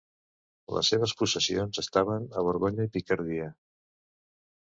Les 0.77 0.87
seves 0.93 1.13
possessions 1.19 1.81
estaven 1.83 2.25
a 2.41 2.45
Borgonya 2.49 2.87
i 2.89 2.93
Picardia. 2.97 3.53